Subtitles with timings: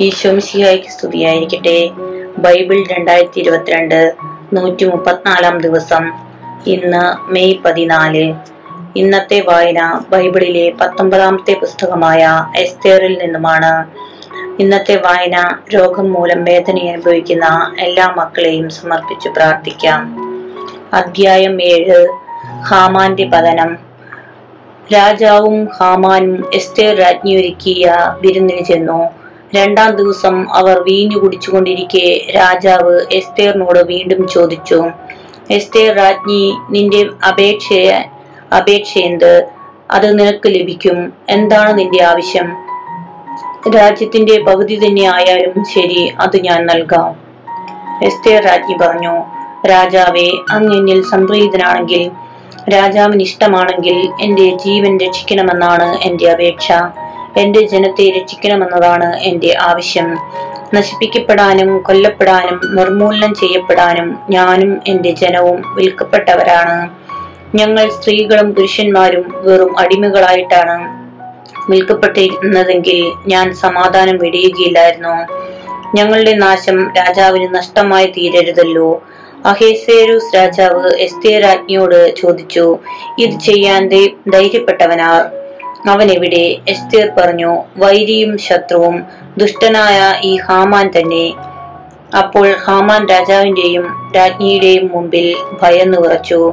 [0.00, 1.90] ഈശോമിശിഹായ്ക്ക് സ്തുതിയായിരിക്കട്ടെ.
[2.38, 4.14] ബൈബിൾ രണ്ടായിരത്തി ഇരുപത്തിരണ്ട്
[4.52, 6.12] നൂറ്റി മുപ്പത്തിനാലാം ദിവസം
[6.66, 8.34] ഇന്ന് മെയ് പതിനാല്.
[8.96, 13.86] ഇന്നത്തെ വായന ബൈബിളിലെ പത്തൊമ്പതാമത്തെ പുസ്തകമായ എസ്തേറിൽ നിന്നുമാണ്.
[14.60, 20.16] ഇന്നത്തെ വായന രോഗം മൂലം വേദന അനുഭവിക്കുന്ന എല്ലാ മക്കളെയും സമർപ്പിച്ച് പ്രാർത്ഥിക്കാം.
[20.92, 22.08] അധ്യായം ഏഴ്
[22.62, 23.78] ഹാമാന്റെ പതനം.
[24.94, 29.17] രാജാവും ഹാമാനും എസ്തേർ രാജ്ഞി ഒരുക്കിയ വിരുന്നിന് ചെന്നു.
[29.54, 34.78] രണ്ടാം ദിവസം അവർ വീഞ്ഞു കുടിച്ചുകൊണ്ടിരിക്കെ രാജാവ് എസ്തേറിനോട് വീണ്ടും ചോദിച്ചു
[35.50, 37.68] എസ്തേർ രാജ്ഞി നിന്റെ അപേക്ഷ
[38.56, 39.32] അപേക്ഷ എന്ത്
[39.90, 41.12] അത് നിനക്ക് ലഭിക്കും.
[41.28, 42.48] എന്താണ് നിന്റെ ആവശ്യം?
[43.76, 47.10] രാജ്യത്തിന്റെ പകുതി തന്നെ ആയാലും ശരി അത് ഞാൻ നൽകാം.
[48.02, 49.14] എസ്തേർ രാജ്ഞി പറഞ്ഞു
[49.66, 52.10] രാജാവെ അങ്ങ് എന്നിൽ സംപ്രീതനാണെങ്കിൽ
[52.74, 56.72] രാജാവിന് ഇഷ്ടമാണെങ്കിൽ എന്റെ ജീവൻ രക്ഷിക്കണമെന്നാണ് എന്റെ അപേക്ഷ.
[57.36, 60.16] എന്റെ ജനത്തെ രക്ഷിക്കണമെന്നതാണ് എന്റെ ആവശ്യം.
[60.74, 67.08] നശിപ്പിക്കപ്പെടാനും കൊല്ലപ്പെടാനും നിർമൂലനം ചെയ്യപ്പെടാനും ഞാനും എന്റെ ജനവും വിൽക്കപ്പെട്ടവരാണ്.
[67.54, 71.08] ഞങ്ങൾ സ്ത്രീകളും പുരുഷന്മാരും വെറും അടിമകളായിട്ടാണ്
[71.70, 75.48] വിൽക്കപ്പെട്ടിരുന്നതെങ്കിൽ ഞാൻ സമാധാനം വെടിയുകയില്ലായിരുന്നു.
[75.94, 79.02] ഞങ്ങളുടെ നാശം രാജാവിന് നഷ്ടമായി തീരരുതല്ലോ.
[79.44, 82.78] അഹേസേരൂസ് രാജാവ് എസ്തേ രാജ്ഞിയോട് ചോദിച്ചു
[83.18, 83.88] ഇത് ചെയ്യാൻ
[84.30, 85.37] ധൈര്യപ്പെട്ടവനാർ?
[85.86, 89.06] അവൻ എവിടെ എസ്തേർ പറഞ്ഞു വൈരിയും ശത്രുവും
[89.38, 91.34] ദുഷ്ടനായ ഈ ഹാമാൻ തന്നെ.
[92.18, 96.52] അപ്പോൾ ഹാമാൻ രാജാവിന്റെയും രാജ്ഞിയുടെയും മുമ്പിൽ ഭയന്നു വിറച്ചു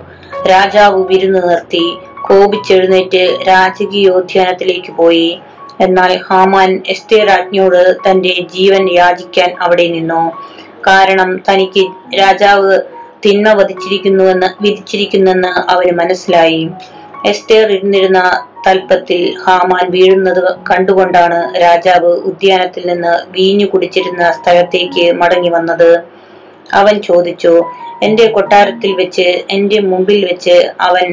[0.49, 5.39] രാജാവ് വിരുന്ന് നിർത്തി കോപിച്ചെഴുന്നേറ്റ് രാജകീയോദ്യാനത്തിലേക്ക് പോയി.
[5.81, 10.31] എന്നാൽ ഹാമാൻ എസ്തീർ രാജ്ഞിയോട് തന്റെ ജീവൻ യാചിക്കാൻ അവിടെ നിന്നു.
[10.87, 11.85] കാരണം തനിക്ക്
[12.19, 12.79] രാജാവ്
[13.25, 16.69] തിന്മ വധിച്ചിരിക്കുന്നുവെന്ന് വിധിച്ചിരിക്കുന്നെന്ന് അവന് മനസ്സിലായി.
[17.25, 18.21] എസ്തേർ ഇരുന്നിരുന്ന
[18.67, 25.89] തൽപ്പത്തിൽ ഹാമാൻ വീഴുന്നത് കണ്ടുകൊണ്ടാണ് രാജാവ് ഉദ്യാനത്തിൽ നിന്ന് വീഞ്ഞു കുടിച്ചിരുന്ന സ്ഥലത്തേക്ക് മടങ്ങി വന്നത്.
[26.73, 27.53] അവൻ ചോദിച്ചു
[28.03, 31.08] എന്റെ കൊട്ടാരത്തിൽ വെച്ച് എന്റെ മുമ്പിൽ വെച്ച് അവൻ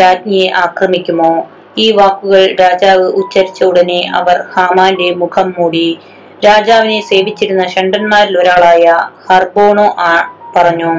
[0.00, 1.32] രാജ്ഞിയെ ആക്രമിക്കുമോ?
[1.78, 5.98] ഈ വാക്കുകൾ രാജാവ് ഉച്ചരിച്ച ഉടനെ അവർ ഹാമാന്റെ മുഖം മൂടി.
[6.44, 8.84] രാജാവിനെ സേവിച്ചിരുന്ന ഷണ്ടന്മാരിൽ ഒരാളായ
[9.28, 9.96] ഹർബോണോ
[10.56, 10.92] പറഞ്ഞു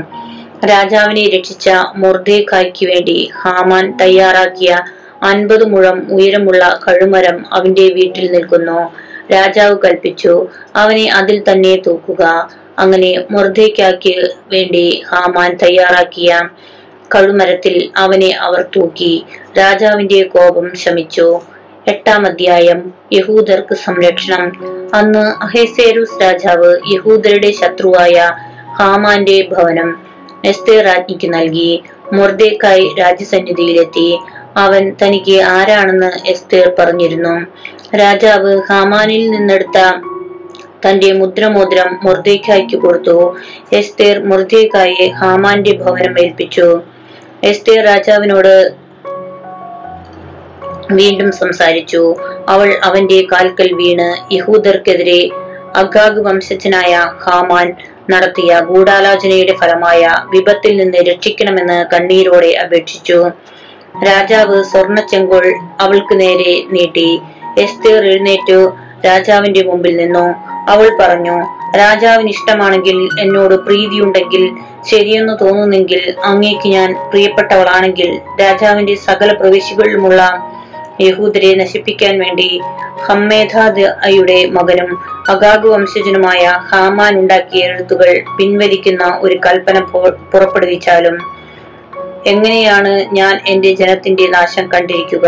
[0.66, 4.78] രാജാവിനെ രക്ഷിച്ച മൊർദേഖായ്ക്ക് വേണ്ടി ഹാമാൻ തയ്യാറാക്കിയ
[5.24, 8.92] അൻപത് മുഴം ഉയരമുള്ള കഴുമരം അവന്റെ വീട്ടിൽ നിൽക്കുന്നു.
[9.34, 12.50] രാജാവ് കൽപ്പിച്ചു അവനെ അതിൽ തന്നെ തൂക്കുക.
[12.80, 16.40] അങ്ങനെ മൊർദേഖായ്ക്ക് വേണ്ടി ഹാമാൻ തയ്യാറാക്കിയ
[17.16, 19.26] കഴുമരത്തിൽ അവനെ അവർ തൂക്കി.
[19.58, 21.40] രാജാവിന്റെ കോപം ശമിച്ചു.
[21.88, 24.46] എട്ടാം അധ്യായം യഹൂദർക്ക് സംരക്ഷണം.
[24.94, 28.30] അന്ന് അഹേസേരൂസ് രാജാവ് യഹൂദരുടെ ശത്രുവായ
[28.80, 30.11] ഹാമാന്റെ ഭവനം.
[30.46, 31.84] എസ്തേർ രാജ്ഞിക്ക് നൽകി.
[32.14, 34.20] മൊർദേക്കായി രാജ്യസന്നിധിയിലെത്തി.
[34.58, 37.46] അവൻ തനിക്ക് ആരാണെന്ന് എസ്തേർ പറഞ്ഞിരുന്നു.
[37.96, 39.80] രാജാവ് ഹാമാനിൽ നിന്നെടുത്ത
[40.86, 43.38] തന്റെ മുദ്രമോതിരം മൊർദേക്കായ്ക്ക് കൊടുത്തു.
[43.74, 46.82] എസ്തേർ മൊർദേക്കായെ ഹാമാന്റെ ഭവനം ഏൽപ്പിച്ചു.
[47.44, 48.82] എസ്തേർ രാജാവിനോട്
[50.92, 52.16] വീണ്ടും സംസാരിച്ചു.
[52.50, 55.30] അവൾ അവന്റെ കാൽക്കൽ വീണ് യഹൂദർക്കെതിരെ
[55.76, 57.76] അഗാഗ് വംശജനായ ഹാമാൻ
[58.10, 63.32] നടത്തിയ ഗൂഢാലോചനയുടെ ഫലമായ വിപത്തിൽ നിന്ന് രക്ഷിക്കണമെന്ന് കണ്ണീരോടെ അപേക്ഷിച്ചു.
[64.08, 67.22] രാജാവ് സ്വർണ ചെങ്കോൾ അവൾക്ക് നേരെ നീട്ടി.
[67.58, 68.74] എസ്തേർ എഴുന്നേറ്റു.
[69.06, 70.26] രാജാവിന്റെ മുമ്പിൽ നിന്നു.
[70.70, 71.38] അവൾ പറഞ്ഞു
[71.78, 74.50] രാജാവിന് ഇഷ്ടമാണെങ്കിൽ എന്നോട് പ്രീതിയുണ്ടെങ്കിൽ
[74.90, 80.51] ശരിയെന്ന് തോന്നുന്നെങ്കിൽ അങ്ങേക്ക് ഞാൻ പ്രിയപ്പെട്ടവളാണെങ്കിൽ രാജാവിന്റെ സകല പ്രവിശികളിലുമുള്ള
[81.02, 82.48] യഹൂദരെ നശിപ്പിക്കാൻ വേണ്ടി
[83.06, 84.90] ഹമ്മേധാദയുടെ മകനും
[85.30, 89.80] അഗാഗ് വംശജനുമായ ഹാമാൻ ഉണ്ടാക്കിയ എഴുത്തുകൾ പിൻവലിക്കുന്ന ഒരു കൽപ്പന
[90.34, 91.18] പുറപ്പെടുവിച്ചാലും
[92.28, 95.28] എങ്ങനെയാണ് ഞാൻ എന്റെ ജനത്തിന്റെ നാശം കണ്ടിരിക്കുക?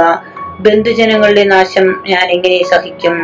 [0.59, 3.15] ബന്ധുജനങ്ങളുടെ നാശം ഞാൻ എങ്ങനെ സഹിക്കും?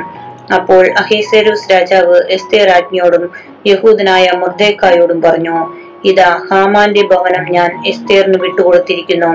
[0.56, 3.26] അപ്പോൾ അഹേസേരൂസ് രാജാവ് എസ്തേ രാജ്ഞിയോടും
[3.68, 5.58] യഹൂദനായ മുർദേക്കായോടും പറഞ്ഞു
[6.06, 9.32] ഇതാ ഹാമാന്റെ ഭവനം ഞാൻ എസ്തേറിന് വിട്ടുകൊടുത്തിരിക്കുന്നു.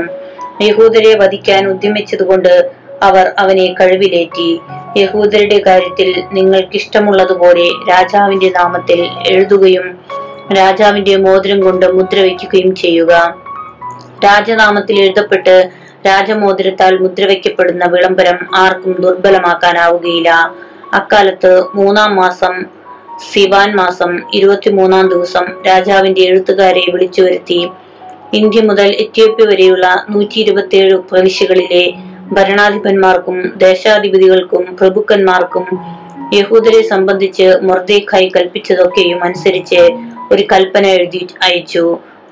[0.63, 2.53] യഹൂദരെ വധിക്കാൻ ഉദ്യമിച്ചതുകൊണ്ട്
[3.03, 4.61] അവർ അവനെ കഴിവിലേറ്റി.
[4.97, 9.99] യഹൂദരുടെ കാര്യത്തിൽ നിങ്ങൾക്കിഷ്ടമുള്ളതുപോലെ രാജാവിന്റെ നാമത്തിൽ എഴുതുകയും
[10.53, 13.35] രാജാവിന്റെ മോതിരം കൊണ്ട് മുദ്ര വയ്ക്കുകയും ചെയ്യുക.
[14.25, 15.71] രാജനാമത്തിൽ എഴുതപ്പെട്ട്
[16.07, 20.55] രാജമോതിരത്താൽ മുദ്രവയ്ക്കപ്പെടുന്ന വിളംബരം ആർക്കും ദുർബലമാക്കാനാവുകയില്ല.
[20.93, 22.65] അക്കാലത്ത് മൂന്നാം മാസം
[23.33, 27.71] സിവാൻ മാസം ഇരുപത്തിമൂന്നാം ദിവസം രാജാവിന്റെ എഴുത്തുകാരെ വിളിച്ചു വരുത്തി
[28.33, 31.95] ഇന്ത്യ മുതൽ എത്യോപ്യ വരെയുള്ള നൂറ്റി ഇരുപത്തിയേഴ് പ്രവിശ്യകളിലെ
[32.35, 35.67] ഭരണാധിപന്മാർക്കും ദേശാധിപതികൾക്കും പ്രഭുക്കന്മാർക്കും
[36.33, 39.81] യഹൂദരെ സംബന്ധിച്ച് മൊർദേഖായി കൽപ്പിച്ചതൊക്കെയും അനുസരിച്ച്
[40.33, 41.85] ഒരു കൽപ്പന എഴുതി അയച്ചു.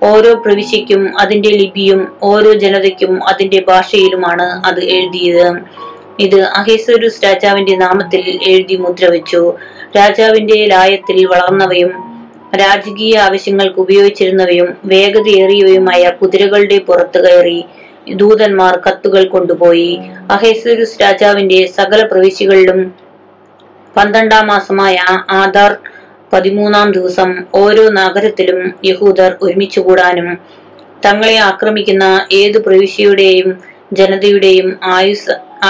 [0.02, 5.49] ഓരോ പ്രവിശ്യയ്ക്കും അതിന്റെ ലിപിയും ഓരോ ജനതയ്ക്കും അതിന്റെ ഭാഷയിലുമാണ് അത് എഴുതിയത്.
[6.20, 9.43] ഇത് അഹേസ്വരൂസ് രാജാവിന്റെ നാമത്തിൽ എഴുതി മുദ്ര വെച്ചു
[9.96, 11.93] രാജാവിന്റെ ലായത്തിൽ വളർന്നവയും
[12.62, 17.60] രാജകീയ ആവശ്യങ്ങൾക്ക് ഉപയോഗിച്ചിരുന്നവയും വേഗതയേറിയവയുമായ കുതിരകളുടെ പുറത്തു കയറി
[18.06, 19.90] ദൂതന്മാർ കത്തുകൾ കൊണ്ടുപോയി.
[20.31, 22.81] അഹേസരുസ് രാജാവിന്റെ സകല പ്രവിശ്യകളിലും
[23.96, 24.96] പന്ത്രണ്ടാം മാസമായ
[25.34, 25.72] ആധാർ
[26.32, 30.28] പതിമൂന്നാം ദിവസം ഓരോ നഗരത്തിലും യഹൂദർ ഒരുമിച്ചു കൂടാനും
[31.04, 33.49] തങ്ങളെ ആക്രമിക്കുന്ന ഏതു പ്രവിശ്യയുടെയും
[33.93, 34.69] ജനതയുടെയും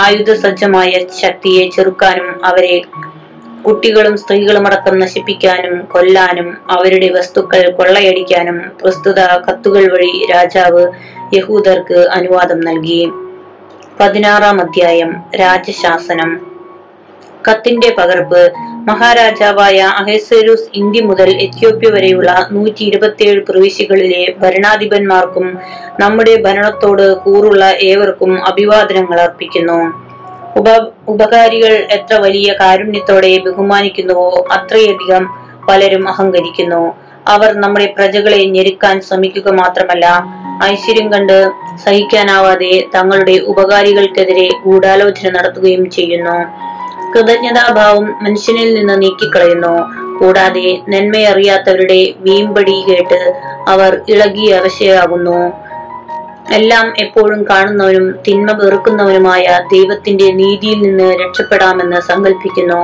[0.02, 0.90] ആയുധ സജ്ജമായ
[1.22, 2.76] ശക്തിയെ ചെറുക്കാനും അവരെ
[3.62, 10.84] കുട്ടികളും സ്ത്രീകളും അടക്കം നശിപ്പിക്കാനും കൊല്ലാനും അവരുടെ വസ്തുക്കൾ കൊള്ളയടിക്കാനും പ്രസ്തുത കത്തുകൾ വഴി രാജാവ്
[11.32, 13.00] യഹൂദർക്ക് അനുവാദം നൽകി.
[14.00, 16.30] പതിനാറാം അധ്യായം രാജശാസനം.
[17.48, 18.42] കത്തിന്റെ പകർപ്പ്.
[18.84, 25.46] മഹാരാജാവായ അഹേസരൂസ് ഇന്ത്യ മുതൽ എത്യോപ്യ വരെയുള്ള നൂറ്റി ഇരുപത്തിയേഴ് പ്രവിശ്യകളിലെ ഭരണാധിപന്മാർക്കും
[26.00, 29.78] നമ്മുടെ ഭരണത്തോട് കൂറുള്ള ഏവർക്കും അഭിവാദനങ്ങൾ അർപ്പിക്കുന്നു.
[30.56, 30.66] ഉപ
[31.08, 34.26] ഉപകാരികൾ എത്ര വലിയ കാരുണ്യത്തോടെ ബഹുമാനിക്കുന്നുവോ
[34.56, 35.24] അത്രയധികം
[35.68, 36.82] പലരും അഹങ്കരിക്കുന്നു.
[37.26, 40.06] അവർ നമ്മുടെ പ്രജകളെ ഞെരുക്കാൻ ശ്രമിക്കുക മാത്രമല്ല
[40.64, 41.38] ഐശ്വര്യം കണ്ട്
[41.84, 46.38] സഹിക്കാനാവാതെ തങ്ങളുടെ ഉപകാരികൾക്കെതിരെ ഗൂഢാലോചന നടത്തുകയും ചെയ്യുന്നു.
[47.14, 49.74] കൃതജ്ഞതാഭാവം മനുഷ്യനിൽ നിന്ന് നീക്കിക്കളയുന്നു.
[50.18, 53.20] കൂടാതെ നന്മയറിയാത്തവരുടെ വീമ്പടി കേട്ട്
[53.68, 55.38] അവർ ഇളകി അവശയാകുന്നു
[56.52, 62.80] എല്ലാം എപ്പോഴും കാണുന്നവനും തിന്മ വെറുക്കുന്നവനുമായ ദൈവത്തിന്റെ നീതിയിൽ നിന്ന് രക്ഷപ്പെടാമെന്ന് സങ്കല്പിക്കുന്നു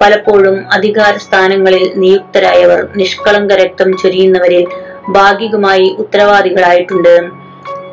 [0.00, 4.64] പലപ്പോഴും അധികാര സ്ഥാനങ്ങളിൽ നിയുക്തരായവർ നിഷ്കളങ്ക രക്തം ചൊരിയുന്നവരിൽ
[5.08, 7.44] ഭാഗികമായി ഉത്തരവാദികളായിട്ടുണ്ട്.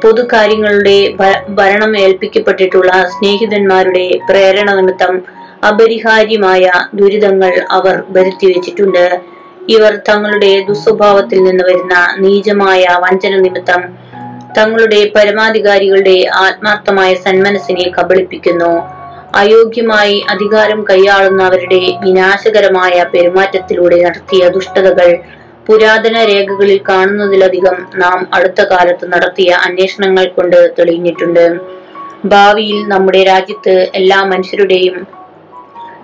[0.03, 1.13] പൊതുകാര്യങ്ങളുടെ
[1.49, 5.21] ഭരണം ഏൽപ്പിക്കപ്പെട്ടിട്ടുള്ള സ്നേഹിതന്മാരുടെ പ്രേരണ നിമിത്തം
[5.67, 9.21] അപരിഹാര്യമായ ദുരിതങ്ങൾ അവർ വരുത്തിവെച്ചിട്ടുണ്ട്.
[9.69, 13.81] ഇവർ തങ്ങളുടെ ദുസ്വഭാവത്തിൽ നിന്ന് വരുന്ന നീചമായ വഞ്ചന നിമിത്തം
[14.57, 19.01] തങ്ങളുടെ പരമാധികാരികളുടെ ആത്മാർത്ഥമായ സന്മനസ്സിനെ കബളിപ്പിക്കുന്നു.
[19.35, 25.17] അയോഗ്യമായി അധികാരം കൈയാളുന്ന അവരുടെ വിനാശകരമായ പെരുമാറ്റത്തിലൂടെ നടത്തിയ ദുഷ്ടതകൾ
[25.67, 31.45] പുരാതന രേഖകളിൽ കാണുന്നതിലധികം നാം അടുത്ത കാലത്ത് നടത്തിയ അന്വേഷണങ്ങൾ കൊണ്ട് തെളിഞ്ഞിട്ടുണ്ട്.
[32.25, 35.07] ഭാവിയിൽ നമ്മുടെ രാജ്യത്ത് എല്ലാ മനുഷ്യരുടെയും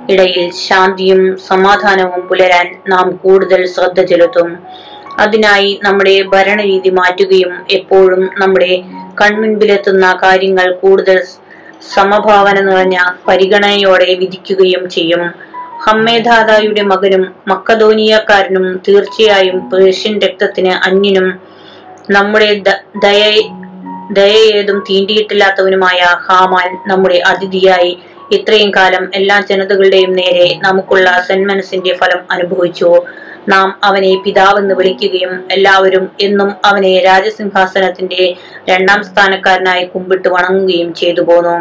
[0.10, 4.50] ഇടയിൽ ശാന്തിയും സമാധാനവും പുലരാൻ നാം കൂടുതൽ ശ്രദ്ധ ചെലുത്തും.
[5.20, 8.72] അതിനായി നമ്മുടെ ഭരണരീതി മാറ്റുകയും എപ്പോഴും നമ്മുടെ
[9.22, 11.20] കൺമുൻപിലെത്തുന്ന കാര്യങ്ങൾ കൂടുതൽ
[11.96, 15.47] സമഭാവന നിറഞ്ഞ പരിഗണനയോടെ വിധിക്കുകയും ചെയ്യും.
[15.86, 21.28] ഹമ്മേദാദായുടെ മകനും മക്കധോനിയക്കാരനും തീർച്ചയായും പേർഷ്യൻ രക്തത്തിന് അന്യനും
[22.12, 22.50] നമ്മുടെ
[23.04, 23.22] ദയ
[24.12, 27.92] ദയയേതും തീണ്ടിയിട്ടില്ലാത്തവനുമായ ഹാമാൻ നമ്മുടെ അതിഥിയായി.
[28.32, 32.92] ഇത്രയും കാലം എല്ലാ ജനതകളുടെയും നേരെ നമുക്കുള്ള സന്മനസ്സിന്റെ ഫലം അനുഭവിച്ചു.
[33.50, 38.24] നാം അവനെ പിതാവെന്ന് വിളിക്കുകയും എല്ലാവരും എന്നും അവനെ രാജസിംഹാസനത്തിന്റെ
[38.70, 41.58] രണ്ടാം സ്ഥാനക്കാരനായി കുമ്പിട്ട് വണങ്ങുകയും ചെയ്തു പോന്നു.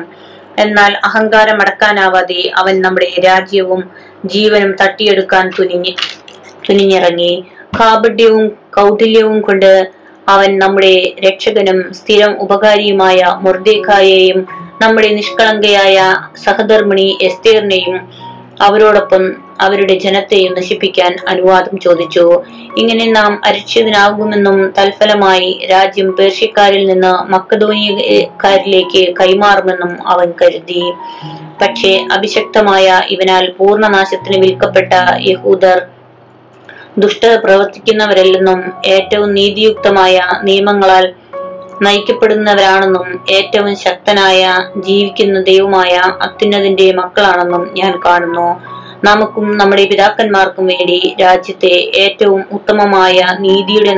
[0.58, 3.82] എന്നാൽ അഹങ്കാരം അടക്കാനാവാതെ അവൻ നമ്മുടെ രാജ്യവും
[4.24, 5.92] ജീവനും തട്ടിയെടുക്കാൻ തുനിഞ്ഞ്
[6.68, 7.32] തുനിഞ്ഞിറങ്ങി.
[7.80, 9.90] കാപഢ്യവും കൗടില്യവും കൊണ്ട്
[10.28, 14.48] അവൻ നമ്മുടെ രക്ഷകനും സ്ഥിരം ഉപകാരിയുമായ മുർദേഖായെയും
[14.82, 15.96] നമ്മുടെ നിഷ്കളങ്കയായ
[16.44, 17.96] സഹധർമ്മിണി എസ്തേറിനെയും
[18.60, 22.42] അവരോടൊപ്പം അവരുടെ ജനത്തെയും നശിപ്പിക്കാൻ അനുവാദം ചോദിച്ചു.
[22.78, 30.82] ഇങ്ങനെ നാം അരക്ഷിതനാകുമെന്നും തൽഫലമായി രാജ്യം പേർഷ്യക്കാരിൽ നിന്ന് മക്കധോനിയക്കാരിലേക്ക് കൈമാറുമെന്നും അവൻ കരുതി.
[31.62, 35.86] പക്ഷേ അഭിശക്തമായ ഇവനാൽ പൂർണനാശത്തിന് വിൽക്കപ്പെട്ട യഹൂദർ
[36.98, 41.14] ദുഷ്ടത പ്രവർത്തിക്കുന്നവരല്ലെന്നും ഏറ്റവും നീതിയുക്തമായ നിയമങ്ങളാൽ
[41.82, 48.60] നയിക്കപ്പെടുന്നവരാണെന്നും ഏറ്റവും ശക്തനായ ജീവിക്കുന്ന ദൈവമായ അത്യുന്നതിന്റെ മക്കളാണെന്നും ഞാൻ കാണുന്നു.
[49.04, 53.94] നമുക്കും നമ്മുടെ പിതാക്കന്മാർക്കും വേണ്ടി രാജ്യത്തെ ഏറ്റവും ഉത്തമമായ നീതിയുടെ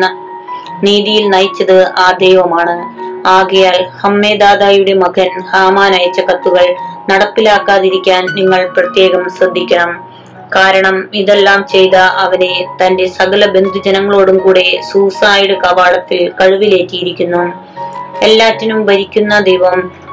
[0.82, 3.08] നീതിയിൽ നയിച്ചത് ആ ദൈവമാണ്.
[3.26, 6.74] ആകയാൽ ഹമ്മേദാദായുടെ മകൻ ഹാമാൻ അയച്ച കത്തുകൾ
[7.10, 10.07] നടപ്പിലാക്കാതിരിക്കാൻ നിങ്ങൾ പ്രത്യേകം ശ്രദ്ധിക്കണം.
[10.56, 17.52] കാരണം ഇതെല്ലാം ചെയ്ത അവനെ തന്റെ സകല ബന്ധുജനങ്ങളോടും കൂടെ സൂസൈഡ് കവാടത്തിൽ കഴിവിലേറ്റിയിരിക്കുന്നു.
[18.22, 20.08] എല്ലാറ്റിനും ഭരിക്കുന്ന ദൈവം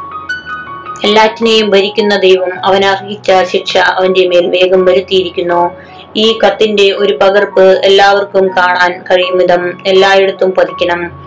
[1.04, 5.72] എല്ലാറ്റിനെയും ഭരിക്കുന്ന ദൈവം അവൻ അർഹിച്ച ശിക്ഷ അവന്റെ മേൽ വേഗം വരുത്തിയിരിക്കുന്നു.
[6.15, 11.25] ഈ കത്തിന്റെ ഒരു പകർപ്പ് എല്ലാവർക്കും കാണാൻ കഴിയും വിധം എല്ലായിടത്തും പതിക്കണം.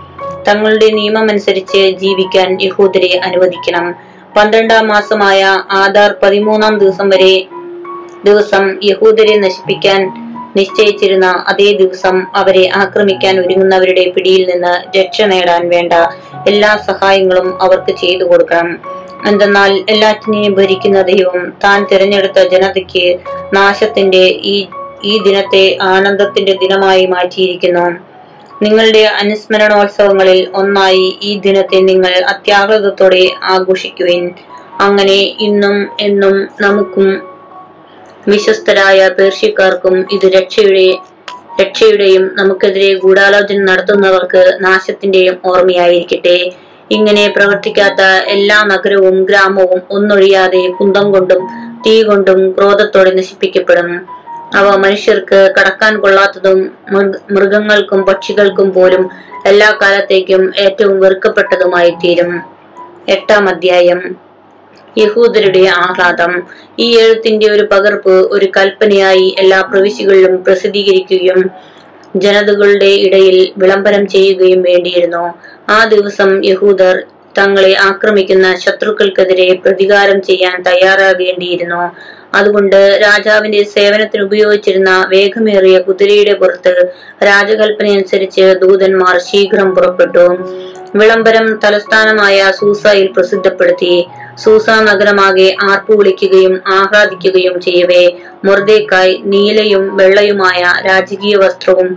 [0.49, 3.95] തങ്ങളുടെ നിയമം അനുസരിച്ച് ജീവിക്കാൻ യഹൂദരെ അനുവദിക്കണം.
[4.37, 7.47] പന്ത്രണ്ടാം മാസമായ ആധാർ പതിമൂന്നാം ദിവസം വരെ
[8.25, 15.93] ദിവസം യഹൂദരെ നശിപ്പിക്കാൻ നിശ്ചയിച്ചിരുന്ന അതേ ദിവസം അവരെ ആക്രമിക്കാൻ ഒരുങ്ങുന്നവരുടെ പിടിയിൽ നിന്ന് രക്ഷ നേടാൻ വേണ്ട
[16.49, 18.81] എല്ലാ സഹായങ്ങളും അവർക്ക് ചെയ്തു കൊടുക്കണം.
[19.27, 23.19] എന്തെന്നാൽ എല്ലാറ്റിനെയും ഭരിക്കുന്ന ദൈവം താൻ തിരഞ്ഞെടുത്ത ജനതയ്ക്ക്
[23.55, 24.67] നാശത്തിന്റെ ഈ
[25.05, 27.87] ഈ ദിനത്തെ ആനന്ദത്തിന്റെ ദിനമായി മാറ്റിയിരിക്കുന്നു.
[28.63, 34.31] നിങ്ങളുടെ അനുസ്മരണോത്സവങ്ങളിൽ ഒന്നായി ഈ ദിനത്തെ നിങ്ങൾ അത്യാഹ്ലാദത്തോടെ ആഘോഷിക്കുവിൻ.
[34.81, 37.38] അങ്ങനെ ഇന്നും എന്നും നമുക്കും
[38.29, 40.99] വിശ്വസ്തരായ പേർഷ്യക്കാർക്കും ഇത് രക്ഷയുടെ
[41.63, 46.53] രക്ഷയുടെയും നമുക്കെതിരെ ഗൂഢാലോചന നടത്തുന്നവർക്ക് നാശത്തിന്റെയും ഓർമ്മയായിരിക്കട്ടെ.
[46.91, 51.49] ഇങ്ങനെ പ്രവർത്തിക്കാത്ത എല്ലാ നഗരവും ഗ്രാമവും ഒന്നൊഴിയാതെ കുന്തം കൊണ്ടും
[51.87, 54.07] തീ കൊണ്ടും ക്രോധത്തോടെ നശിപ്പിക്കപ്പെടും.
[54.55, 59.11] അവ മനുഷ്യർക്ക് കടക്കാൻ കൊള്ളാത്തതും മൃഗ- മൃഗങ്ങൾക്കും പക്ഷികൾക്കും പോലും
[59.47, 62.41] എല്ലാ കാലത്തേക്കും ഏറ്റവും വെറുക്കപ്പെട്ടതുമായി തീരും
[63.09, 64.28] എട്ടാം അധ്യായം.
[64.99, 66.43] യഹൂദരുടെ ആഹ്ലാദം.
[66.79, 71.51] ഈ എഴുത്തിന്റെ ഒരു പകർപ്പ് ഒരു കൽപ്പനയായി എല്ലാ പ്രവിശ്യകളിലും പ്രസിദ്ധീകരിക്കുകയും
[72.17, 75.35] ജനതകളുടെ ഇടയിൽ വിളംബരം ചെയ്യുകയും വേണ്ടിയിരുന്നു.
[75.71, 77.03] ആ ദിവസം യഹൂദർ
[77.39, 81.83] തങ്ങളെ ആക്രമിക്കുന്ന ശത്രുക്കൾക്കെതിരെ പ്രതികാരം ചെയ്യാൻ തയ്യാറാകേണ്ടിയിരുന്നു.
[82.35, 86.93] അതുകൊണ്ട് രാജാവിന്റെ സേവനത്തിന് ഉപയോഗിച്ചിരുന്ന വേഗമേറിയ കുതിരയുടെ പുറത്ത്
[87.25, 90.27] രാജകൽപ്പനയനുസരിച്ച് ദൂതന്മാർ ശീഘ്രം പുറപ്പെട്ടു.
[90.95, 94.07] വിളംബരം തലസ്ഥാനമായ സൂസയിൽ പ്രസിദ്ധപ്പെടുത്തി.
[94.43, 98.05] സൂസ നഗരമാകെ ആർപ്പു വിളിക്കുകയും ആഹ്ലാദിക്കുകയും ചെയ്യവേ.
[98.45, 101.91] മൊർദേക്കായി നീലയും വെള്ളയുമായ രാജകീയ വസ്ത്രവും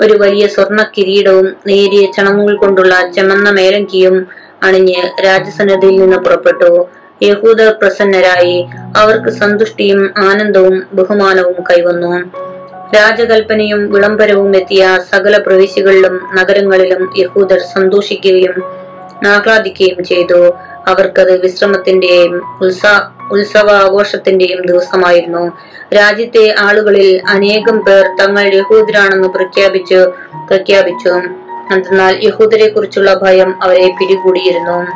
[0.00, 4.16] ഒരു വലിയ സ്വർണ കിരീടവും നേരിയ ചണങ്ങുകൾ കൊണ്ടുള്ള ചെമന്ന മേലങ്കിയും
[4.62, 6.70] അണിഞ്ഞ് രാജസന്നദ്ധിയിൽ നിന്ന് പുറപ്പെട്ടു.
[7.22, 8.56] യഹൂദർ പ്രസന്നരായി
[8.96, 12.12] അവർക്ക് സന്തുഷ്ടിയും ആനന്ദവും ബഹുമാനവും കൈവന്നു.
[12.96, 18.56] രാജകൽപ്പനയും വിളംബരവും എത്തിയ സകല പ്രവിശ്യകളിലും നഗരങ്ങളിലും യഹൂദർ സന്തോഷിക്കുകയും
[19.34, 20.40] ആഹ്ലാദിക്കുകയും ചെയ്തു.
[20.88, 25.52] അവർക്കത് വിശ്രമത്തിന്റെയും ഉത്സാ ഉത്സവാഘോഷത്തിന്റെയും ദിവസമായിരുന്നു.
[25.94, 30.04] രാജ്യത്തെ ആളുകളിൽ അനേകം പേർ തങ്ങൾ യഹൂദരാണെന്ന് പ്രഖ്യാപിച്ചു
[30.48, 31.08] പ്രഖ്യാപിച്ചു.
[31.74, 34.86] എന്നാൽ യഹൂദരെ കുറിച്ചുള്ള ഭയം അവരെ പിടികൂടിയിരുന്നു.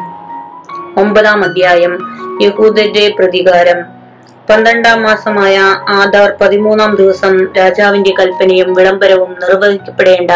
[1.00, 1.98] ഒമ്പതാം അധ്യായം.
[2.42, 4.03] യഹൂദരുടെ പ്രതികാരം.
[4.48, 5.54] പന്ത്രണ്ടാം മാസമായ
[6.00, 10.32] ആധാർ പതിമൂന്നാം ദിവസം രാജാവിന്റെ കൽപ്പനയും വിളംബരവും നിർവഹിക്കപ്പെടേണ്ട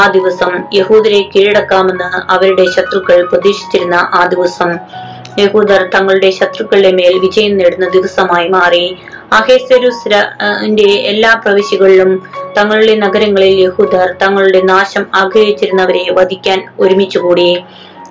[0.00, 4.70] ആ ദിവസം യഹൂദരെ കീഴടക്കാമെന്ന് അവരുടെ ശത്രുക്കൾ പ്രതീക്ഷിച്ചിരുന്ന ആ ദിവസം.
[5.38, 8.84] യഹൂദർ തങ്ങളുടെ ശത്രുക്കളുടെ മേൽ വിജയം നേടുന്ന ദിവസമായി മാറി.
[9.38, 10.08] അഹേസരുസ്
[11.12, 12.10] എല്ലാ പ്രവിശ്യകളിലും
[12.56, 17.48] തങ്ങളുടെ നഗരങ്ങളിൽ യഹൂദർ തങ്ങളുടെ നാശം ആഗ്രഹിച്ചിരുന്നവരെ വധിക്കാൻ ഒരുമിച്ചുകൂടി.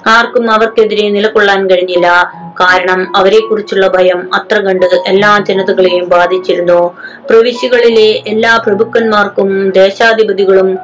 [0.07, 2.31] ആർക്കും അവർക്കെതിരെ നിലകൊള്ളാൻ കഴിഞ്ഞില്ല.
[2.61, 6.95] കാരണം അവരെക്കുറിച്ചുള്ള ഭയം അത്ര കണ്ട് എല്ലാ ജനതകളെയും ബാധിച്ചിരുന്നു.
[7.29, 10.77] പ്രവിശ്യകളിലെ എല്ലാ പ്രഭുക്കന്മാർക്കും ദേശാധിപതികളും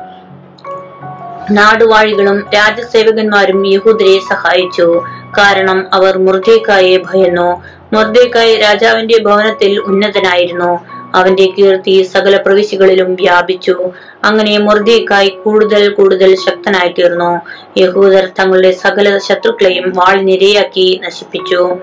[1.51, 5.03] നാടുവാഴികളും രാജസേവകന്മാരും യഹൂദരെ സഹായിച്ചു.
[5.37, 7.61] കാരണം അവർ മുർദേക്കായെ ഭയന്നു.
[7.93, 10.96] മുർദേക്കായ് രാജാവിന്റെ ഭവനത്തിൽ ഉന്നതനായിരുന്നു.
[11.15, 13.75] അവന്റെ കീർത്തി സകല പ്രവിശ്യകളിലും വ്യാപിച്ചു.
[14.23, 17.41] അങ്ങനെ മുർദേക്കായി കൂടുതൽ കൂടുതൽ ശക്തനായി തീർന്നു
[17.77, 21.75] യഹൂദർ തങ്ങളുടെ സകല ശത്രുക്കളെയും വാളിനിരയാക്കി നശിപ്പിച്ചു.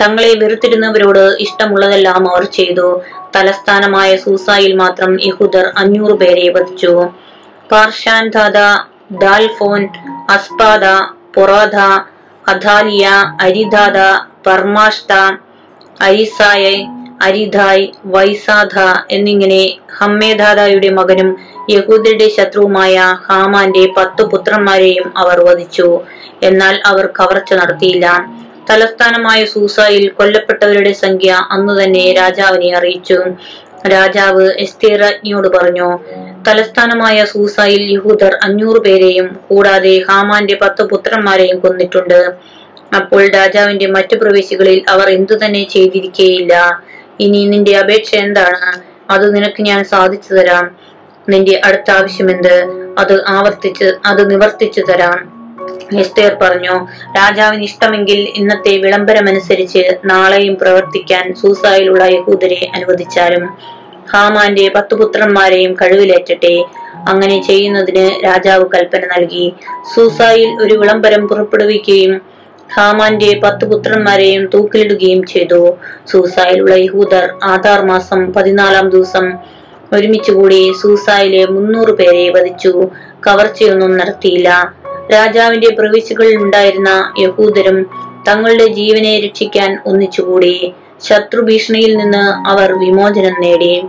[0.00, 3.02] തങ്ങളെ വെറുത്തിരുന്നവരോട് ഇഷ്ടമുള്ളതെല്ലാം അവർ ചെയ്തു.
[3.36, 7.10] തലസ്ഥാനമായ സൂസായിൽ മാത്രം യഹൂദർ അഞ്ഞൂറ് പേരെ വധിച്ചു.
[7.72, 8.58] പാർഷാൻദാദ
[9.12, 9.88] ദാൽഫോൻ
[10.30, 10.84] അസ്പാദ
[11.34, 11.76] പൊറാദ
[12.48, 13.08] അധാലിയ
[13.40, 13.98] അരിദാദ
[14.46, 15.12] പർമാഷ്ത
[16.00, 16.86] അരിസായ
[17.22, 18.74] അരിദായ് വൈസാധ
[19.10, 19.62] എന്നിങ്ങനെ
[19.98, 21.28] ഹമ്മേധാദായുടെ മകനും
[21.70, 22.94] യഹൂദരുടെ ശത്രുവുമായ
[23.26, 25.88] ഹാമാന്റെ പത്തു പുത്രന്മാരെയും അവർ വധിച്ചു.
[26.42, 28.06] എന്നാൽ അവർ കവർച്ച നടത്തിയില്ല.
[28.70, 33.18] തലസ്ഥാനമായ സൂസായിൽ കൊല്ലപ്പെട്ടവരുടെ സംഖ്യ അന്നു തന്നെ രാജാവിനെ അറിയിച്ചു.
[33.88, 35.88] രാജാവ് എസ്തേറാജ്ഞിയോട് പറഞ്ഞു
[36.48, 42.20] തലസ്ഥാനമായ സൂസായിൽ യഹൂദർ അഞ്ഞൂറ് പേരെയും കൂടാതെ ഹാമാന്റെ പത്ത് പുത്രന്മാരെയും കൊന്നിട്ടുണ്ട്.
[42.96, 46.54] അപ്പോൾ രാജാവിന്റെ മറ്റു പ്രവേശികളിൽ അവർ എന്തു തന്നെ ചെയ്തിരിക്കേയില്ല.
[47.24, 48.60] ഇനി നിന്റെ അപേക്ഷ എന്താണ്?
[49.12, 50.64] അത് നിനക്ക് ഞാൻ സാധിച്ചു തരാം.
[51.28, 52.54] നിന്റെ അടുത്ത ആവശ്യമെന്ത്
[52.98, 55.18] അത് ആവർത്തിച്ച് അത് നിവർത്തിച്ചു തരാം.
[55.98, 56.74] എസ്തേർ പറഞ്ഞു
[57.16, 63.44] രാജാവിന് ഇഷ്ടമെങ്കിൽ ഇന്നത്തെ വിളംബരമനുസരിച്ച് നാളെയും പ്രവർത്തിക്കാൻ സൂസായിലുള്ള യഹൂദരെ അനുവദിച്ചാലും
[64.12, 66.54] ഹാമാന്റെ പത്തു പുത്രന്മാരെയും കഴിവിലേറ്റട്ടെ.
[67.08, 69.46] അങ്ങനെ ചെയ്യുന്നതിന് രാജാവ് കൽപ്പന നൽകി.
[69.94, 72.31] സൂസായിൽ ഒരു വിളംബരം പുറപ്പെടുവിക്കുകയും
[72.74, 75.76] ഹാമാന്റെ പത്ത് പുത്രന്മാരെയും തൂക്കിലിടുകയും ചെയ്തു.
[76.12, 79.32] സൂസായിലുള്ള യഹൂദർ ആധാർ മാസം പതിനാലാം ദിവസം
[79.92, 82.88] ഒരുമിച്ചുകൂടി സൂസായിലെ മുന്നൂറ് പേരെ വധിച്ചു.
[83.26, 84.74] കവർച്ചയൊന്നും നടത്തിയില്ല.
[85.12, 87.78] രാജാവിന്റെ പ്രവിശ്യകളിൽ ഉണ്ടായിരുന്ന യഹൂദരും
[88.28, 90.74] തങ്ങളുടെ ജീവനെ രക്ഷിക്കാൻ ഒന്നിച്ചുകൂടി.
[91.02, 93.82] ശത്രു ശത്രുഭീഷണിയിൽ നിന്ന് അവർ വിമോചനം നേടി.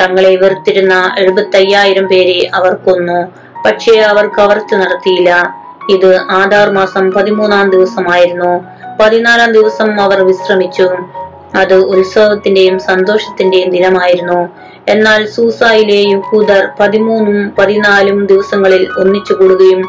[0.00, 3.32] തങ്ങളെ വെറുത്തിരുന്ന എഴുപത്തയ്യായിരം പേരെ അവർ കൊന്നു.
[3.66, 5.30] പക്ഷേ അവർ കവർച്ച നടത്തിയില്ല.
[5.90, 8.64] ഇത് ആധാർ മാസം പതിമൂന്നാം ദിവസമായിരുന്നു.
[9.00, 10.88] പതിനാലാം ദിവസം അവർ വിശ്രമിച്ചു.
[11.54, 14.48] അത് ഉത്സവത്തിന്റെയും സന്തോഷത്തിന്റെയും ദിനമായിരുന്നു.
[14.88, 19.82] എന്നാൽ സൂസായിലെ യഹൂദർ പതിമൂന്നും പതിനാലും ദിവസങ്ങളിൽ ഒന്നിച്ചു കൂടുകയും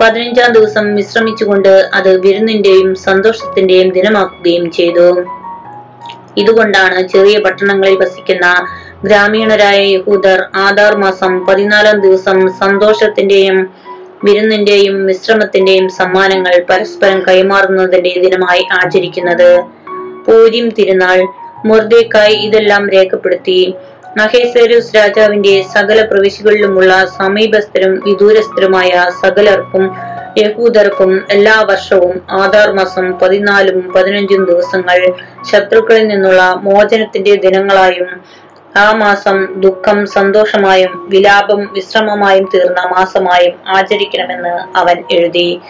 [0.00, 5.24] പതിനഞ്ചാം ദിവസം വിശ്രമിച്ചുകൊണ്ട് അത് വിരുന്നിന്റെയും സന്തോഷത്തിന്റെയും ദിനമാക്കുകയും ചെയ്തു.
[6.36, 8.46] ഇതുകൊണ്ടാണ് ചെറിയ പട്ടണങ്ങളിൽ വസിക്കുന്ന
[9.04, 13.58] ഗ്രാമീണരായ യഹൂദർ ആധാർ മാസം പതിനാലാം ദിവസം സന്തോഷത്തിന്റെയും
[14.24, 19.50] വിരുന്നിന്റെയും വിശ്രമത്തിന്റെയും സമ്മാനങ്ങൾ പരസ്പരം കൈമാറുന്നതിന്റെ ദിനമായി ആചരിക്കുന്നത്.
[20.26, 21.18] പൂരിം തിരുനാൾ
[21.64, 23.60] മുർദേക്കായി ഇതെല്ലാം രേഖപ്പെടുത്തി.
[24.18, 28.90] മഹേശ്വരൂസ് രാജാവിന്റെ സകല പ്രവിശ്യകളിലുമുള്ള സമീപസ്ഥരും വിദൂരസ്ഥരുമായ
[29.22, 29.84] സകലർക്കും
[30.38, 34.98] യഹൂദർക്കും എല്ലാ വർഷവും ആധാർ മാസം പതിനാലും പതിനഞ്ചും ദിവസങ്ങൾ
[35.50, 38.08] ശത്രുക്കളിൽ നിന്നുള്ള മോചനത്തിന്റെ ദിനങ്ങളായും
[38.76, 45.60] ആ മാസം ദുഃഖം സന്തോഷമായും വിലാപം വിശ്രമമായും തീർന്ന മാസമായും ആചരിക്കണമെന്ന് അവൻ എഴുതി.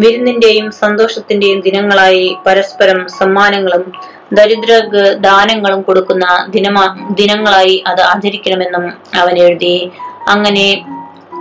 [0.00, 3.92] വിരുന്നിന്റെയും സന്തോഷത്തിന്റെയും ദിനങ്ങളായി പരസ്പരം സമ്മാനങ്ങളും
[4.32, 9.90] ദരിദ്രർക്ക് ദാനങ്ങളും കൊടുക്കുന്ന ദിനമാ ദിനങ്ങളായി അത് ആചരിക്കണമെന്നും അവൻ എഴുതി.
[10.28, 10.86] അങ്ങനെ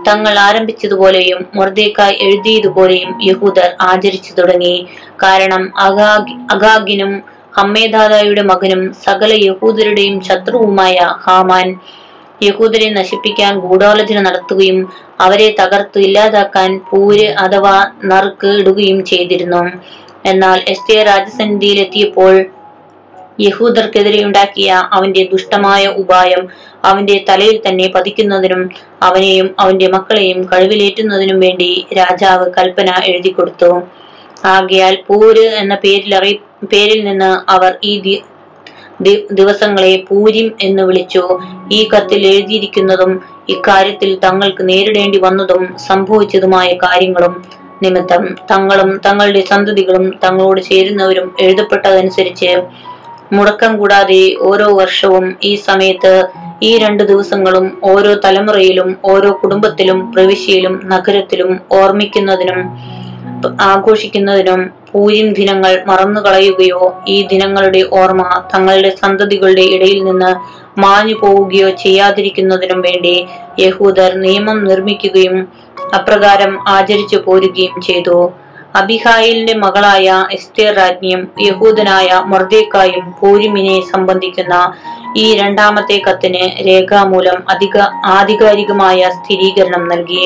[0.07, 4.87] തങ്ങൾ ആരംഭിച്ചതുപോലെയും മൊർദേക്കായി എഴുതിയതുപോലെയും യഹൂദർ ആചരിച്ചു തുടങ്ങി.
[5.23, 10.95] കാരണം അഗാഗ് അഗാഗിനും ഹമ്മേദാദായുടെ മകനും സകല യഹൂദരുടെയും ശത്രുവുമായ
[11.25, 11.67] ഹാമാൻ
[12.41, 14.79] യഹൂദരെ നശിപ്പിക്കാൻ ഗൂഢാലോചന നടത്തുകയും
[15.19, 19.61] അവരെ തകർത്തു ഇല്ലാതാക്കാൻ പൂര് അഥവാ നറുക്ക് ഇടുകയും ചെയ്തിരുന്നു.
[20.25, 22.33] എന്നാൽ എസ്തേ രാജസന്നിധിയിലെത്തിയപ്പോൾ
[23.39, 26.41] യഹൂദർക്കെതിരെ ഉണ്ടാക്കിയ അവന്റെ ദുഷ്ടമായ ഉപായം
[26.83, 28.61] അവന്റെ തലയിൽ തന്നെ പതിക്കുന്നതിനും
[29.01, 31.69] അവനെയും അവന്റെ മക്കളെയും കഴിവിലേറ്റുന്നതിനും വേണ്ടി
[31.99, 33.71] രാജാവ് കൽപ്പന എഴുതി കൊടുത്തു
[34.47, 36.33] ആകയാൽ പൂര് എന്ന പേരിൽ അറി
[36.63, 37.93] പേരിൽ നിന്ന് അവർ ഈ
[39.31, 41.23] ദിവസങ്ങളെ പൂരിം എന്ന് വിളിച്ചു.
[41.71, 43.11] ഈ കത്തിൽ എഴുതിയിരിക്കുന്നതും
[43.49, 47.33] ഇക്കാര്യത്തിൽ തങ്ങൾക്ക് നേരിടേണ്ടി വന്നതും സംഭവിച്ചതുമായ കാര്യങ്ങളും
[47.83, 52.51] നിമിത്തം തങ്ങളും തങ്ങളുടെ സന്തതികളും തങ്ങളോട് ചേരുന്നവരും എഴുതപ്പെട്ടതനുസരിച്ച്
[53.33, 56.13] മുടക്കം കൂടാതെ ഓരോ വർഷവും ഈ സമയത്ത്
[56.63, 62.59] ഈ രണ്ട് ദിവസങ്ങളും ഓരോ തലമുറയിലും ഓരോ കുടുംബത്തിലും പ്രവിശ്യയിലും നഗരത്തിലും ഓർമ്മിക്കുന്നതിനും
[63.65, 64.61] ആഘോഷിക്കുന്നതിനും
[64.93, 70.31] പൂരിം ദിനങ്ങൾ മറന്നു കളയുകയോ ഈ ദിനങ്ങളുടെ ഓർമ്മ തങ്ങളുടെ സന്തതികളുടെ ഇടയിൽ നിന്ന്
[70.79, 73.27] മാഞ്ഞു പോവുകയോ ചെയ്യാതിരിക്കുന്നതിനും വേണ്ടി
[73.59, 75.47] യഹൂദർ നിയമം നിർമ്മിക്കുകയും
[75.93, 78.31] അപ്രകാരം ആചരിച്ചു പോരുകയും ചെയ്തു.
[78.75, 84.55] അബിഹായിലിന്റെ മകളായ എസ്തേർ രാജ്ഞിയും യഹൂദനായ മൊർദേക്കായും പൂരിമിനെ സംബന്ധിക്കുന്ന
[85.17, 90.23] ഈ രണ്ടാമത്തെ കത്തിന് രേഖാമൂലം അധിക ആധികാരികമായ സ്ഥിരീകരണം നൽകി.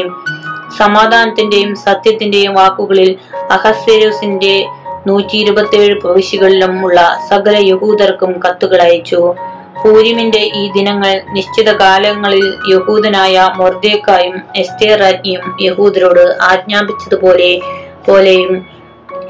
[0.75, 3.15] സമാധാനത്തിന്റെയും സത്യത്തിന്റെയും വാക്കുകളിൽ
[3.51, 4.65] അഹസ്സേരോസിന്റെ
[5.07, 9.35] നൂറ്റി ഇരുപത്തിയേഴ് പ്രവിശ്യകളിലും ഉള്ള സകല യഹൂദർക്കും കത്തുകൾ അയച്ചു.
[9.83, 17.59] പൂരിമിന്റെ ഈ ദിനങ്ങൾ നിശ്ചിത കാലങ്ങളിൽ യഹൂദനായ മൊർദേക്കായും എസ്തേർ രാജ്ഞിയും യഹൂദരോട് ആജ്ഞാപിച്ചതുപോലെ
[18.05, 18.65] പോലെയും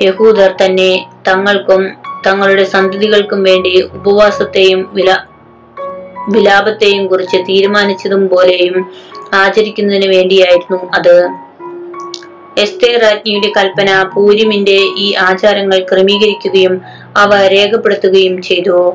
[0.01, 1.91] യഹൂദർ തന്നെ തങ്ങൾക്കും
[2.27, 5.17] തങ്ങളുടെ സന്തതികൾക്കും വേണ്ടി ഉപവാസത്തെയും വില
[6.29, 8.91] വിലാപത്തെയും കുറിച്ച് തീരുമാനിച്ചതും പോലെയും
[9.33, 11.29] ആചരിക്കുന്നതിന് വേണ്ടിയായിരുന്നു അത്.
[12.57, 16.81] എസ്തേ രാജ്ഞിയുടെ കൽപ്പന പൂരിമിന്റെ ഈ ആചാരങ്ങൾ ക്രമീകരിക്കുകയും
[17.17, 18.93] അവ രേഖപ്പെടുത്തുകയും ചെയ്തു.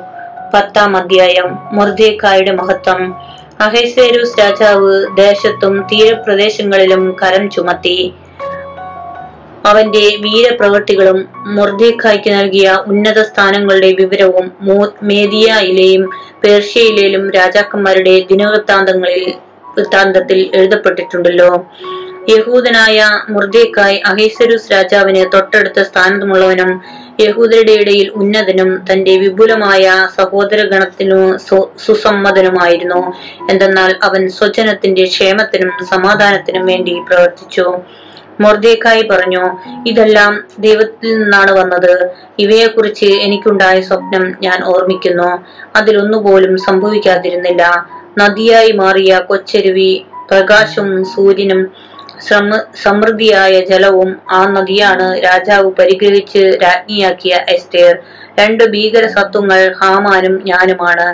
[0.54, 1.58] പത്താം അധ്യായം.
[1.72, 3.14] മൊർദേക്കായുടെ മഹത്വം.
[3.60, 8.12] അഹൈസേരൂസ് രാജാവ് ദേശത്തും തീരപ്രദേശങ്ങളിലും കരം ചുമത്തി.
[9.66, 14.52] അവന്റെ വീരപ്രവൃത്തികളും മൊർദേക്കായ്ക്ക് നൽകിയ ഉന്നത സ്ഥാനങ്ങളുടെ വിവരവും
[15.02, 16.10] മേദിയയിലെയും
[16.44, 19.34] പേർഷ്യയിലെയും രാജാക്കന്മാരുടെ ദിനവൃത്താന്തങ്ങളിൽ
[19.76, 21.50] വൃത്താന്തത്തിൽ എഴുതപ്പെട്ടിട്ടുണ്ടല്ലോ.
[22.28, 26.70] യഹൂദനായ മുർദേക്കായ് അഹേസരുസ് രാജാവിന് തൊട്ടടുത്ത സ്ഥാനത്തുമുള്ളവനും
[27.20, 29.84] യഹൂദരുടെ ഇടയിൽ ഉന്നതനും തന്റെ വിപുലമായ
[30.18, 33.00] സഹോദരഗണത്തിനു ഗണത്തിനു സുസമ്മതനുമായിരുന്നു.
[33.50, 37.66] എന്തെന്നാൽ അവൻ സ്വജനത്തിന്റെ ക്ഷേമത്തിനും സമാധാനത്തിനും വേണ്ടി പ്രവർത്തിച്ചു.
[38.40, 39.42] മൊർദേക്കായി പറഞ്ഞു
[39.86, 41.92] ഇതെല്ലാം ദൈവത്തിൽ നിന്നാണ് വന്നത്.
[42.38, 45.28] ഇവയെക്കുറിച്ച് എനിക്കുണ്ടായ സ്വപ്നം ഞാൻ ഓർമ്മിക്കുന്നു.
[45.76, 47.62] അതിലൊന്നുപോലും സംഭവിക്കാതിരുന്നില്ല.
[48.18, 49.92] നദിയായി മാറിയ കൊച്ചരുവി
[50.30, 51.60] പ്രകാശവും സൂര്യനും
[52.28, 57.94] സമ- സമൃദ്ധിയായ ജലവും ആ നദിയാണ് രാജാവ് പരിഗ്രഹിച്ച് രാജ്ഞിയാക്കിയ എസ്റ്റേർ
[58.38, 61.08] രണ്ട് ഭീകര സത്വങ്ങൾ ഹാമാനും ഞാനുമാണ്.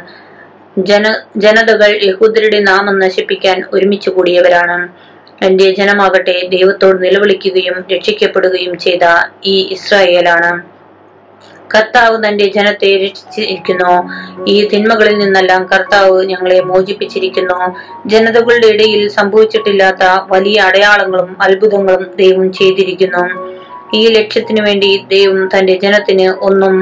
[0.79, 1.05] ജന
[1.37, 4.79] ജനതകൾ യഹൂദരുടെ നാമം നശിപ്പിക്കാൻ ഒരുമിച്ച് കൂടിയവരാണ്.
[5.45, 9.05] എന്റെ ജനമാകട്ടെ ദൈവത്തോട് നിലവിളിക്കുകയും രക്ഷിക്കപ്പെടുകയും ചെയ്ത
[9.45, 10.53] ഈ ഇസ്രായേലാണ്.
[11.75, 13.93] കർത്താവ് തന്റെ ജനത്തെ രക്ഷിച്ചിരിക്കുന്നു.
[14.49, 17.59] ഈ തിന്മകളിൽ നിന്നെല്ലാം കർത്താവ് ഞങ്ങളെ മോചിപ്പിച്ചിരിക്കുന്നു.
[18.07, 23.25] ജനതകളുടെ ഇടയിൽ സംഭവിച്ചിട്ടില്ലാത്ത വലിയ അടയാളങ്ങളും അത്ഭുതങ്ങളും ദൈവം ചെയ്തിരിക്കുന്നു.
[23.95, 26.75] ഈ ലക്ഷ്യത്തിനു വേണ്ടി ദൈവം തന്റെ ജനത്തിന് ഒന്നും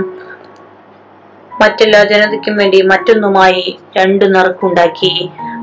[1.61, 5.13] മറ്റെല്ലാ ജനതയ്ക്കും വേണ്ടി മറ്റൊന്നുമായി രണ്ട് നറുക്കുണ്ടാക്കി.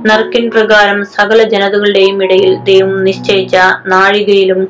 [0.06, 3.56] നറുക്കിൻ പ്രകാരം സകല ജനതകളുടെയും ഇടയിൽ ദൈവം നിശ്ചയിച്ച
[3.86, 4.62] നാഴികയിലും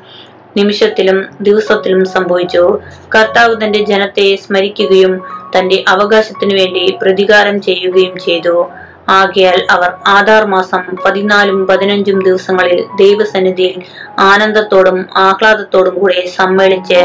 [0.58, 2.80] നിമിഷത്തിലും ദിവസത്തിലും സംഭവിച്ചു.
[3.16, 5.22] കർത്താവ് തന്റെ ജനത്തെ സ്മരിക്കുകയും
[5.58, 8.70] തന്റെ അവകാശത്തിനു വേണ്ടി പ്രതികാരം ചെയ്യുകയും ചെയ്തു.
[9.10, 13.82] ആകയാൽ അവർ ആധാർ മാസം പതിനാലും പതിനഞ്ചും ദിവസങ്ങളിൽ ദൈവസന്നിധിയിൽ
[14.20, 17.02] ആനന്ദത്തോടും ആഹ്ലാദത്തോടും കൂടെ സമ്മേളിച്ച്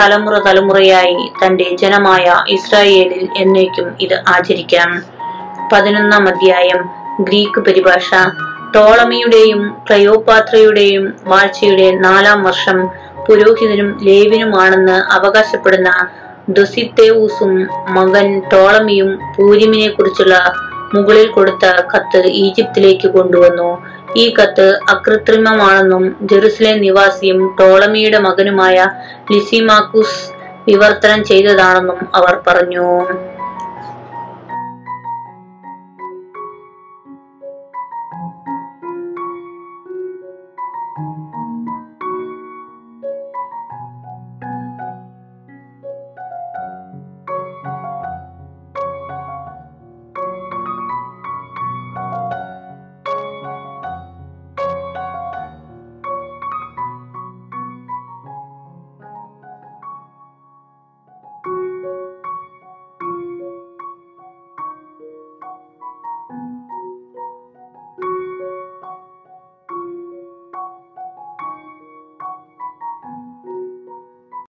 [0.00, 5.02] തലമുറ തലമുറയായി തന്റെ ജനമായ ഇസ്രായേലിൽ എന്നേക്കും ഇത് ആചരിക്കാം.
[5.72, 6.88] പതിനൊന്നാം അധ്യായം
[7.20, 8.14] ഗ്രീക്ക് പരിഭാഷ.
[8.74, 12.78] ടോളമിയുടെയും ക്ലയോപാത്രയുടെയും വാഴ്ചയുടെ നാലാം വർഷം
[13.26, 15.90] പുരോഹിതനും ലേവിനുമാണെന്ന് അവകാശപ്പെടുന്ന
[16.48, 17.52] ദൊസിത്തേവൂസും
[17.88, 20.36] മകൻ ടോളമിയും പൂരിമിനെ കുറിച്ചുള്ള
[20.94, 23.68] മുകളിൽ കൊടുത്ത കത്ത് ഈജിപ്തിലേക്ക് കൊണ്ടുവന്നു.
[24.16, 28.86] ഈ കത്ത് അകൃത്രിമമാണെന്നും ജെറുസലേം നിവാസിയും ടോളമിയുടെ മകനുമായ
[29.32, 30.20] ലിസിമാക്കുസ്
[30.66, 32.88] വിവർത്തനം ചെയ്തതാണെന്നും അവർ പറഞ്ഞു.